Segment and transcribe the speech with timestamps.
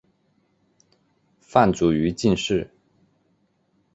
[1.41, 2.71] 范祖禹进士。